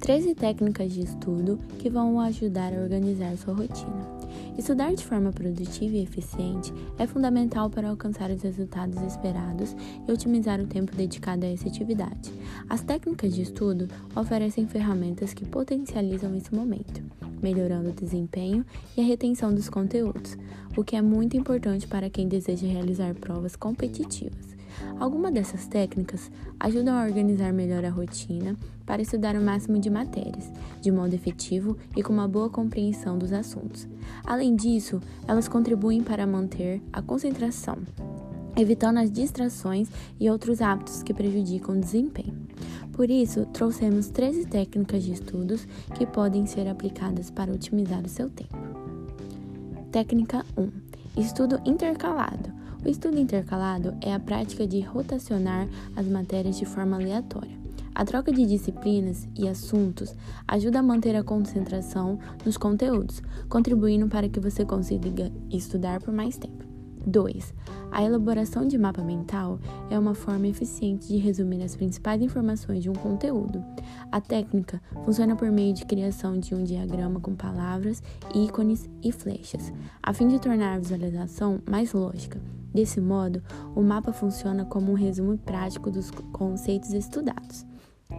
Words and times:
13 0.00 0.34
técnicas 0.34 0.92
de 0.94 1.02
estudo 1.02 1.58
que 1.78 1.90
vão 1.90 2.16
o 2.16 2.20
ajudar 2.20 2.72
a 2.72 2.80
organizar 2.80 3.36
sua 3.36 3.52
rotina. 3.52 4.08
Estudar 4.56 4.94
de 4.94 5.04
forma 5.04 5.30
produtiva 5.30 5.94
e 5.94 6.02
eficiente 6.02 6.72
é 6.98 7.06
fundamental 7.06 7.68
para 7.68 7.90
alcançar 7.90 8.30
os 8.30 8.42
resultados 8.42 9.00
esperados 9.02 9.76
e 10.08 10.10
otimizar 10.10 10.58
o 10.58 10.66
tempo 10.66 10.96
dedicado 10.96 11.44
a 11.44 11.50
essa 11.50 11.68
atividade. 11.68 12.32
As 12.68 12.82
técnicas 12.82 13.34
de 13.34 13.42
estudo 13.42 13.88
oferecem 14.16 14.66
ferramentas 14.66 15.34
que 15.34 15.44
potencializam 15.44 16.34
esse 16.34 16.54
momento, 16.54 17.02
melhorando 17.42 17.90
o 17.90 17.94
desempenho 17.94 18.64
e 18.96 19.02
a 19.02 19.04
retenção 19.04 19.54
dos 19.54 19.68
conteúdos, 19.68 20.36
o 20.76 20.82
que 20.82 20.96
é 20.96 21.02
muito 21.02 21.36
importante 21.36 21.86
para 21.86 22.08
quem 22.08 22.26
deseja 22.26 22.66
realizar 22.66 23.14
provas 23.14 23.54
competitivas. 23.54 24.59
Algumas 24.98 25.32
dessas 25.32 25.66
técnicas 25.66 26.30
ajudam 26.58 26.94
a 26.94 27.04
organizar 27.04 27.52
melhor 27.52 27.84
a 27.84 27.90
rotina 27.90 28.56
para 28.86 29.02
estudar 29.02 29.36
o 29.36 29.40
máximo 29.40 29.78
de 29.78 29.88
matérias, 29.88 30.50
de 30.80 30.90
modo 30.90 31.14
efetivo 31.14 31.76
e 31.96 32.02
com 32.02 32.12
uma 32.12 32.26
boa 32.26 32.50
compreensão 32.50 33.16
dos 33.16 33.32
assuntos. 33.32 33.88
Além 34.24 34.56
disso, 34.56 35.00
elas 35.26 35.48
contribuem 35.48 36.02
para 36.02 36.26
manter 36.26 36.82
a 36.92 37.00
concentração, 37.00 37.78
evitando 38.56 38.98
as 38.98 39.10
distrações 39.10 39.88
e 40.18 40.28
outros 40.28 40.60
hábitos 40.60 41.02
que 41.02 41.14
prejudicam 41.14 41.76
o 41.76 41.80
desempenho. 41.80 42.34
Por 42.92 43.08
isso, 43.08 43.46
trouxemos 43.46 44.08
13 44.08 44.46
técnicas 44.46 45.02
de 45.02 45.12
estudos 45.12 45.66
que 45.94 46.04
podem 46.04 46.44
ser 46.46 46.68
aplicadas 46.68 47.30
para 47.30 47.52
otimizar 47.52 48.04
o 48.04 48.08
seu 48.08 48.28
tempo. 48.28 48.58
Técnica 49.90 50.44
1: 50.56 50.68
Estudo 51.20 51.60
intercalado. 51.64 52.59
O 52.84 52.88
estudo 52.88 53.18
intercalado 53.18 53.94
é 54.00 54.14
a 54.14 54.18
prática 54.18 54.66
de 54.66 54.80
rotacionar 54.80 55.68
as 55.94 56.06
matérias 56.06 56.56
de 56.56 56.64
forma 56.64 56.96
aleatória. 56.96 57.58
A 57.94 58.04
troca 58.04 58.32
de 58.32 58.46
disciplinas 58.46 59.28
e 59.36 59.46
assuntos 59.46 60.14
ajuda 60.48 60.78
a 60.78 60.82
manter 60.82 61.14
a 61.14 61.22
concentração 61.22 62.18
nos 62.44 62.56
conteúdos, 62.56 63.20
contribuindo 63.48 64.08
para 64.08 64.28
que 64.28 64.40
você 64.40 64.64
consiga 64.64 65.30
estudar 65.50 66.00
por 66.00 66.14
mais 66.14 66.38
tempo. 66.38 66.69
2. 67.06 67.54
A 67.90 68.04
elaboração 68.04 68.66
de 68.66 68.78
mapa 68.78 69.02
mental 69.02 69.58
é 69.90 69.98
uma 69.98 70.14
forma 70.14 70.46
eficiente 70.46 71.08
de 71.08 71.16
resumir 71.16 71.62
as 71.62 71.74
principais 71.74 72.22
informações 72.22 72.82
de 72.82 72.88
um 72.88 72.94
conteúdo. 72.94 73.64
A 74.12 74.20
técnica 74.20 74.80
funciona 75.04 75.34
por 75.34 75.50
meio 75.50 75.74
de 75.74 75.84
criação 75.84 76.38
de 76.38 76.54
um 76.54 76.62
diagrama 76.62 77.18
com 77.18 77.34
palavras, 77.34 78.02
ícones 78.34 78.88
e 79.02 79.10
flechas, 79.10 79.72
a 80.02 80.12
fim 80.12 80.28
de 80.28 80.38
tornar 80.38 80.74
a 80.74 80.78
visualização 80.78 81.60
mais 81.68 81.92
lógica. 81.92 82.40
Desse 82.72 83.00
modo, 83.00 83.42
o 83.74 83.82
mapa 83.82 84.12
funciona 84.12 84.64
como 84.64 84.92
um 84.92 84.94
resumo 84.94 85.36
prático 85.38 85.90
dos 85.90 86.10
conceitos 86.32 86.92
estudados. 86.92 87.66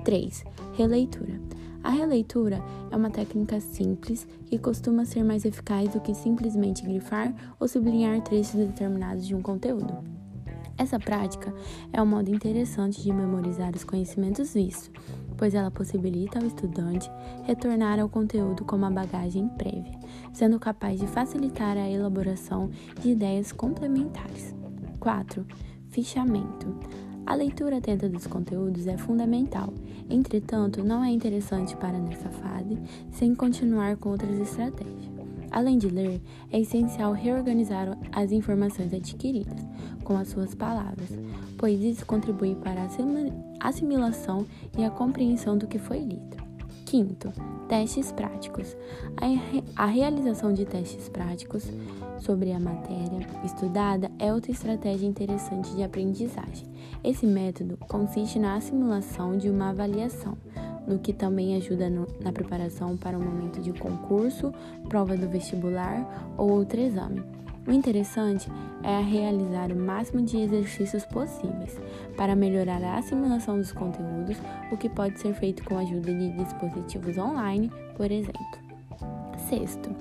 3. 0.04 0.44
Releitura. 0.74 1.40
A 1.84 1.90
releitura 1.90 2.64
é 2.92 2.96
uma 2.96 3.10
técnica 3.10 3.60
simples 3.60 4.28
que 4.46 4.60
costuma 4.60 5.04
ser 5.04 5.24
mais 5.24 5.46
eficaz 5.46 5.90
do 5.90 6.00
que 6.00 6.14
simplesmente 6.14 6.84
grifar 6.84 7.34
ou 7.60 7.68
sublinhar 7.68 8.22
trechos 8.22 8.54
determinados 8.54 9.26
de 9.26 9.34
um 9.34 9.42
conteúdo. 9.42 9.98
Essa 10.78 11.00
prática 11.00 11.54
é 11.92 12.02
um 12.02 12.06
modo 12.06 12.34
interessante 12.34 13.02
de 13.02 13.12
memorizar 13.12 13.76
os 13.76 13.84
conhecimentos 13.84 14.54
vistos, 14.54 14.92
pois 15.38 15.54
ela 15.54 15.72
possibilita 15.72 16.40
ao 16.40 16.46
estudante 16.46 17.10
retornar 17.44 18.00
ao 18.00 18.10
conteúdo 18.10 18.64
como 18.64 18.84
uma 18.84 18.92
bagagem 18.92 19.48
prévia, 19.50 20.00
sendo 20.34 20.60
capaz 20.60 21.00
de 21.00 21.08
facilitar 21.08 21.78
a 21.78 21.90
elaboração 21.90 22.70
de 23.00 23.10
ideias 23.10 23.52
complementares. 23.52 24.56
4. 25.00 25.46
Fichamento. 25.90 26.76
A 27.26 27.36
leitura 27.36 27.78
atenta 27.78 28.10
dos 28.10 28.28
conteúdos 28.28 28.88
é 28.88 28.98
fundamental, 28.98 29.74
entretanto, 30.10 30.84
não 30.84 31.04
é 31.04 31.12
interessante 31.12 31.76
para 31.78 31.98
nessa 31.98 32.30
fase 32.30 32.78
sem 33.12 33.34
continuar 33.36 33.96
com 33.98 34.10
outras 34.10 34.38
estratégias. 34.40 35.12
Além 35.52 35.78
de 35.78 35.88
ler, 35.88 36.22
é 36.50 36.60
essencial 36.60 37.12
reorganizar 37.12 37.98
as 38.12 38.32
informações 38.32 38.94
adquiridas 38.94 39.60
com 40.04 40.18
as 40.18 40.30
suas 40.30 40.56
palavras, 40.56 41.10
pois 41.58 41.80
isso 41.82 42.06
contribui 42.06 42.56
para 42.56 42.82
a 42.82 43.68
assimilação 43.68 44.46
e 44.78 44.84
a 44.84 44.90
compreensão 44.90 45.58
do 45.58 45.68
que 45.68 45.78
foi 45.78 46.00
lido. 46.00 46.41
Quinto, 46.92 47.32
testes 47.70 48.12
práticos. 48.12 48.76
A, 49.78 49.86
realização 49.86 50.54
de 50.54 50.66
testes 50.66 51.08
práticos 51.08 51.64
sobre 52.20 52.52
a 52.52 52.60
matéria 52.60 53.26
estudada 53.46 54.12
é 54.20 54.34
outra 54.34 54.52
estratégia 54.52 55.08
interessante 55.08 55.74
de 55.74 55.84
aprendizagem. 55.84 56.68
Esse 57.02 57.26
método 57.26 57.78
consiste 57.88 58.38
na 58.38 58.56
assimilação 58.56 59.38
de 59.38 59.50
uma 59.50 59.70
avaliação, 59.70 60.38
no 60.86 61.00
que 61.00 61.14
também 61.14 61.56
ajuda 61.56 61.90
no, 61.90 62.06
na 62.20 62.34
preparação 62.34 62.98
para 62.98 63.18
o 63.18 63.24
momento 63.24 63.62
de 63.62 63.72
concurso, 63.72 64.54
prova 64.90 65.16
do 65.16 65.30
vestibular 65.30 66.34
ou 66.38 66.52
outro 66.52 66.82
exame. 66.82 67.24
O 67.68 67.72
interessante 67.72 68.50
é 68.84 69.00
realizar 69.02 69.72
o 69.72 69.76
máximo 69.76 70.24
de 70.24 70.38
exercícios 70.38 71.06
possíveis 71.06 71.80
para 72.18 72.36
melhorar 72.36 72.84
a 72.84 72.98
assimilação 72.98 73.58
dos 73.58 73.72
conteúdos, 73.72 74.38
o 74.72 74.78
que 74.78 74.90
pode 74.90 75.20
ser 75.20 75.34
feito 75.36 75.64
com 75.64 75.78
a 75.78 75.82
ajuda 75.82 76.12
de 76.12 76.32
dispositivos 76.32 77.18
online, 77.18 77.72
por 77.96 78.12
exemplo. 78.12 78.60
Sexto, 79.48 79.96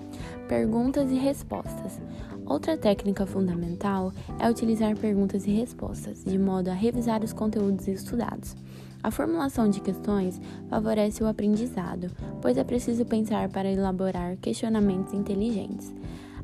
perguntas 0.49 1.11
e 1.11 1.17
respostas. 1.17 2.01
Outra 2.47 2.77
técnica 2.77 3.27
fundamental 3.27 4.13
é 4.39 4.49
utilizar 4.49 4.97
perguntas 4.97 5.47
e 5.47 5.51
respostas, 5.51 6.25
de 6.25 6.39
modo 6.39 6.69
a 6.69 6.75
revisar 6.75 7.23
os 7.23 7.33
conteúdos 7.33 7.87
estudados. 7.87 8.57
A 9.03 9.11
formulação 9.11 9.69
de 9.69 9.81
questões 9.81 10.41
favorece 10.69 11.23
o 11.23 11.27
aprendizado, 11.27 12.11
pois 12.41 12.57
é 12.57 12.65
preciso 12.65 13.05
pensar 13.05 13.49
para 13.49 13.71
elaborar 13.71 14.37
questionamentos 14.39 15.15
inteligentes. 15.15 15.95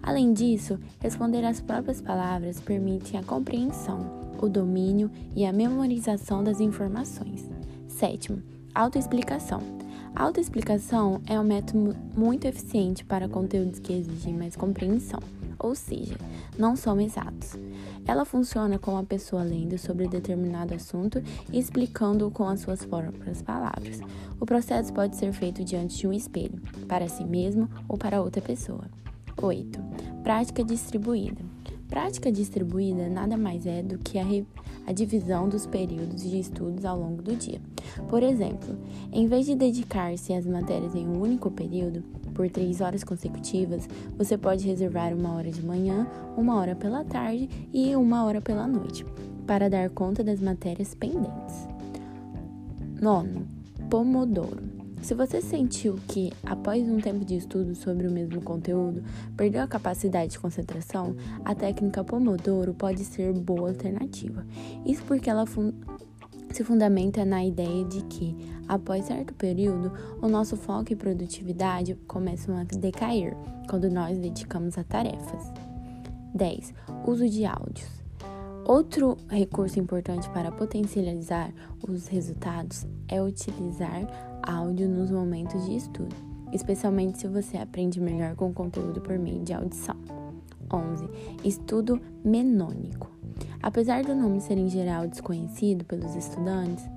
Além 0.06 0.32
disso, 0.32 0.78
responder 1.00 1.44
às 1.44 1.60
próprias 1.60 2.00
palavras 2.00 2.60
permite 2.60 3.16
a 3.16 3.24
compreensão, 3.24 4.30
o 4.40 4.48
domínio 4.48 5.10
e 5.34 5.44
a 5.44 5.52
memorização 5.52 6.44
das 6.44 6.60
informações. 6.60 7.44
Sétimo, 7.88 8.40
autoexplicação. 8.72 9.60
Autoexplicação 10.14 11.20
é 11.26 11.38
um 11.38 11.42
método 11.42 11.96
muito 12.16 12.44
eficiente 12.46 13.04
para 13.04 13.28
conteúdos 13.28 13.80
que 13.80 13.92
exigem 13.92 14.32
mais 14.32 14.54
compreensão, 14.54 15.18
ou 15.58 15.74
seja, 15.74 16.16
não 16.56 16.76
são 16.76 17.00
exatos. 17.00 17.56
Ela 18.06 18.24
funciona 18.24 18.78
com 18.78 18.96
a 18.96 19.02
pessoa 19.02 19.42
lendo 19.42 19.76
sobre 19.76 20.06
determinado 20.06 20.72
assunto 20.72 21.20
e 21.52 21.58
explicando-o 21.58 22.30
com 22.30 22.46
as 22.48 22.60
suas 22.60 22.86
próprias 22.86 23.42
palavras. 23.42 23.98
O 24.38 24.46
processo 24.46 24.92
pode 24.92 25.16
ser 25.16 25.32
feito 25.32 25.64
diante 25.64 25.98
de 25.98 26.06
um 26.06 26.12
espelho, 26.12 26.62
para 26.86 27.08
si 27.08 27.24
mesmo 27.24 27.68
ou 27.88 27.98
para 27.98 28.22
outra 28.22 28.40
pessoa. 28.40 28.84
8. 29.40 29.78
Prática 30.22 30.64
distribuída. 30.64 31.44
Prática 31.88 32.32
distribuída 32.32 33.08
nada 33.08 33.36
mais 33.36 33.66
é 33.66 33.82
do 33.82 33.98
que 33.98 34.18
a, 34.18 34.24
a, 34.86 34.92
divisão 34.92 35.48
dos 35.48 35.66
períodos 35.66 36.22
de 36.22 36.40
estudos 36.40 36.84
ao 36.84 36.98
longo 36.98 37.22
do 37.22 37.36
dia. 37.36 37.60
Por 38.08 38.22
exemplo, 38.22 38.76
em 39.12 39.26
vez 39.26 39.46
de 39.46 39.54
dedicar-se 39.54 40.32
às 40.32 40.46
matérias 40.46 40.94
em 40.94 41.06
um 41.06 41.20
único 41.20 41.50
período, 41.50 42.02
por 42.34 42.50
três 42.50 42.80
horas 42.80 43.04
consecutivas, 43.04 43.88
você 44.18 44.36
pode 44.36 44.66
reservar 44.66 45.14
uma 45.14 45.34
hora 45.34 45.50
de 45.50 45.64
manhã, 45.64 46.06
uma 46.36 46.56
hora 46.56 46.74
pela 46.74 47.04
tarde 47.04 47.48
e 47.72 47.94
uma 47.94 48.24
hora 48.24 48.40
pela 48.40 48.66
noite, 48.66 49.06
para 49.46 49.70
dar 49.70 49.88
conta 49.90 50.24
das 50.24 50.40
matérias 50.40 50.94
pendentes. 50.94 51.68
Nono, 53.00 53.46
Pomodoro. 53.88 54.75
Se 55.06 55.14
você 55.14 55.40
sentiu 55.40 56.00
que, 56.08 56.32
após 56.44 56.82
um 56.88 56.98
tempo 56.98 57.24
de 57.24 57.36
estudo 57.36 57.76
sobre 57.76 58.08
o 58.08 58.10
mesmo 58.10 58.42
conteúdo, 58.42 59.04
perdeu 59.36 59.62
a 59.62 59.68
capacidade 59.68 60.32
de 60.32 60.38
concentração, 60.40 61.14
a 61.44 61.54
técnica 61.54 62.02
Pomodoro 62.02 62.74
pode 62.74 63.04
ser 63.04 63.32
boa 63.32 63.68
alternativa. 63.68 64.44
Isso 64.84 65.04
porque 65.04 65.30
ela 65.30 65.46
fun 65.46 65.72
se 66.50 66.64
fundamenta 66.64 67.24
na 67.24 67.44
ideia 67.44 67.84
de 67.84 68.02
que, 68.06 68.36
após 68.66 69.04
certo 69.04 69.32
período, 69.34 69.92
o 70.20 70.28
nosso 70.28 70.56
foco 70.56 70.92
e 70.92 70.96
produtividade 70.96 71.94
começam 72.08 72.56
a 72.56 72.64
decair 72.64 73.36
quando 73.70 73.88
nós 73.88 74.18
dedicamos 74.18 74.76
a 74.76 74.82
tarefas. 74.82 75.52
10. 76.34 76.74
Uso 77.06 77.28
de 77.28 77.46
áudios. 77.46 78.06
Outro 78.66 79.16
recurso 79.28 79.78
importante 79.78 80.28
para 80.30 80.50
potencializar 80.50 81.52
os 81.88 82.08
resultados 82.08 82.84
é 83.06 83.22
utilizar 83.22 84.04
áudio 84.46 84.88
nos 84.88 85.10
momentos 85.10 85.66
de 85.66 85.76
estudo, 85.76 86.14
especialmente 86.52 87.18
se 87.18 87.28
você 87.28 87.58
aprende 87.58 88.00
melhor 88.00 88.34
com 88.36 88.48
o 88.48 88.54
conteúdo 88.54 89.00
por 89.00 89.18
meio 89.18 89.42
de 89.42 89.52
audição. 89.52 89.96
11. 90.72 91.08
Estudo 91.44 92.00
menônico. 92.24 93.10
Apesar 93.62 94.04
do 94.04 94.14
nome 94.14 94.40
ser 94.40 94.56
em 94.56 94.68
geral 94.68 95.06
desconhecido 95.06 95.84
pelos 95.84 96.14
estudantes, 96.14 96.88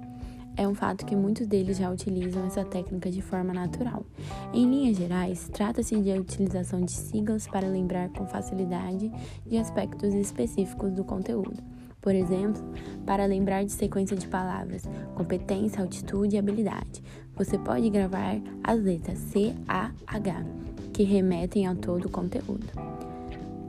é 0.55 0.67
um 0.67 0.75
fato 0.75 1.05
que 1.05 1.15
muitos 1.15 1.47
deles 1.47 1.77
já 1.77 1.89
utilizam 1.89 2.45
essa 2.45 2.65
técnica 2.65 3.09
de 3.09 3.21
forma 3.21 3.53
natural. 3.53 4.05
Em 4.53 4.69
linhas 4.69 4.97
gerais, 4.97 5.49
trata-se 5.53 5.95
de 6.01 6.11
a 6.11 6.19
utilização 6.19 6.81
de 6.81 6.91
siglas 6.91 7.47
para 7.47 7.67
lembrar 7.67 8.09
com 8.09 8.27
facilidade 8.27 9.09
de 9.47 9.57
aspectos 9.57 10.13
específicos 10.13 10.91
do 10.91 11.03
conteúdo. 11.03 11.63
Por 12.01 12.15
exemplo, 12.15 12.61
para 13.05 13.25
lembrar 13.25 13.63
de 13.63 13.71
sequência 13.71 14.15
de 14.15 14.27
palavras, 14.27 14.83
competência, 15.15 15.81
altitude 15.81 16.35
e 16.35 16.39
habilidade. 16.39 17.03
Você 17.39 17.57
pode 17.57 17.89
gravar 17.89 18.35
as 18.61 18.81
letras 18.81 19.17
C, 19.17 19.55
A, 19.65 19.91
H, 20.05 20.43
que 20.91 21.03
remetem 21.03 21.67
a 21.67 21.73
todo 21.73 22.05
o 22.05 22.09
conteúdo. 22.09 22.67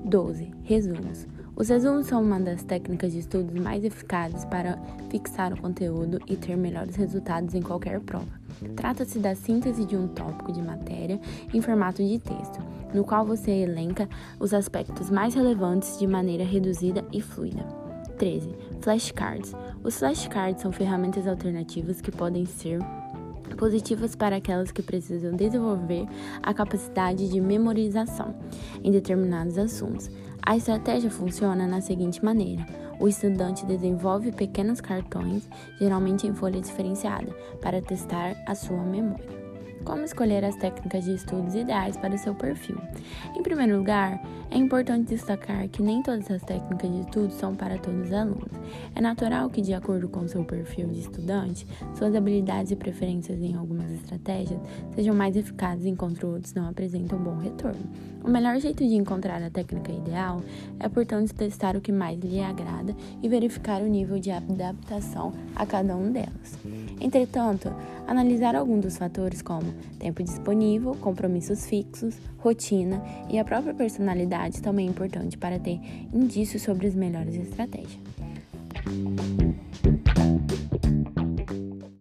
12. 0.05 0.50
Resumos. 0.64 1.28
Os 1.55 1.69
resumos 1.69 2.06
são 2.06 2.20
uma 2.20 2.40
das 2.40 2.64
técnicas 2.64 3.12
de 3.12 3.20
estudos 3.20 3.55
mais 3.61 3.84
eficazes 3.84 4.44
para 4.46 4.76
fixar 5.08 5.52
o 5.52 5.61
conteúdo 5.61 6.19
e 6.26 6.34
ter 6.34 6.56
melhores 6.56 6.96
resultados 6.96 7.55
em 7.55 7.62
qualquer 7.62 8.00
prova. 8.00 8.40
Trata-se 8.75 9.20
da 9.20 9.37
síntese 9.37 9.84
de 9.84 9.96
um 9.96 10.08
tópico 10.08 10.50
de 10.50 10.61
matéria 10.61 11.20
em 11.55 11.61
formato 11.61 12.02
de 12.02 12.19
texto, 12.19 12.58
no 12.93 13.05
qual 13.05 13.25
você 13.25 13.52
elenca 13.52 14.08
os 14.40 14.52
aspectos 14.52 15.11
mais 15.11 15.34
relevantes 15.34 15.96
de 15.96 16.08
maneira 16.08 16.43
reduzida 16.43 17.05
e 17.12 17.22
fluida. 17.22 17.64
13. 18.19 18.52
Flashcards. 18.81 19.55
Os 19.84 19.99
flashcards 19.99 20.61
são 20.61 20.72
ferramentas 20.72 21.26
alternativas 21.26 22.00
que 22.00 22.11
podem 22.11 22.44
ser 22.44 22.81
positivas 23.56 24.14
para 24.14 24.37
aquelas 24.37 24.70
que 24.70 24.82
precisam 24.82 25.35
desenvolver 25.35 26.06
a 26.43 26.52
capacidade 26.52 27.29
de 27.29 27.41
memorização 27.41 28.35
em 28.82 28.91
determinados 28.91 29.58
assuntos. 29.58 30.11
A 30.43 30.56
estratégia 30.56 31.11
funciona 31.11 31.67
na 31.67 31.81
seguinte 31.81 32.25
maneira: 32.25 32.67
o 32.99 33.08
estudante 33.08 33.64
desenvolve 33.67 34.32
pequenos 34.32 34.81
cartões, 34.81 35.49
geralmente 35.79 36.26
em 36.26 36.35
folha 36.35 36.61
diferenciada, 36.61 37.32
para 37.61 37.81
testar 37.81 38.37
a 38.47 38.55
sua 38.55 38.82
memória. 38.82 39.40
Como 39.85 40.05
escolher 40.05 40.44
as 40.44 40.56
técnicas 40.56 41.05
de 41.05 41.15
estudos 41.15 41.55
ideais 41.55 41.97
para 41.97 42.15
o 42.15 42.19
seu 42.19 42.35
perfil? 42.35 42.79
Em 43.35 43.43
primeiro 43.43 43.79
lugar, 43.79 44.21
é 44.50 44.59
importante 44.59 45.09
destacar 45.09 45.69
que 45.69 45.82
nem 45.82 46.03
todas 46.03 46.31
as 46.31 46.43
técnicas 46.43 46.91
de 46.91 47.00
estudo 47.00 47.32
são 47.32 47.55
para 47.55 47.79
todos 47.79 48.09
os 48.09 48.12
alunos. 48.12 48.50
É 48.94 49.00
natural 49.00 49.49
que, 49.49 49.62
de 49.62 49.73
acordo 49.73 50.09
com 50.09 50.27
seu 50.29 50.44
perfil 50.44 50.88
de 50.88 51.00
estudante, 51.00 51.67
suas 51.94 52.15
habilidades 52.15 52.73
e 52.73 52.77
preferências 52.77 53.41
em 53.41 53.55
algumas 53.55 53.91
estratégias 53.91 54.61
sejam 54.94 55.15
mais 55.15 55.37
eficazes 55.37 55.87
enquanto 55.87 56.27
outros 56.27 56.53
não 56.53 56.69
apresentam 56.69 57.19
bom 57.19 57.37
retorno. 57.38 57.81
O 58.23 58.29
melhor 58.29 58.59
jeito 58.61 58.87
de 58.87 58.94
encontrar 58.94 59.43
a 59.43 59.50
técnica 59.50 59.93
ideal 59.93 60.43
é, 60.79 60.88
portanto, 60.88 61.35
testar 61.35 61.75
o 61.77 61.81
que 61.81 61.91
mais 61.91 62.19
lhe 62.21 62.41
agrada 62.41 62.94
e 63.23 63.29
verificar 63.29 63.81
o 63.81 63.87
nível 63.87 64.19
de 64.19 64.31
adaptação 64.31 65.32
a 65.56 65.65
cada 65.65 65.97
um 65.97 66.12
delas. 66.12 66.59
Entretanto, 67.00 67.73
analisar 68.06 68.55
alguns 68.55 68.82
dos 68.82 68.99
fatores 68.99 69.41
tempo 69.99 70.22
disponível, 70.22 70.94
compromissos 70.94 71.67
fixos, 71.67 72.17
rotina 72.38 73.02
e 73.28 73.38
a 73.38 73.44
própria 73.44 73.75
personalidade 73.75 74.61
também 74.62 74.87
é 74.87 74.90
importante 74.90 75.37
para 75.37 75.58
ter 75.58 75.81
indícios 76.12 76.62
sobre 76.62 76.87
as 76.87 76.94
melhores 76.94 77.34
estratégias. 77.34 77.99